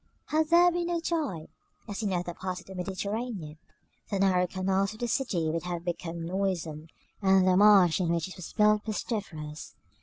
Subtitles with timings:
[0.29, 1.49] Had there been no tide,
[1.87, 3.59] as in other parts of the Mediterranean,
[4.09, 6.87] the narrow canals of the city would have become noisome,
[7.21, 9.75] and the marsh in which it was built pestiferous.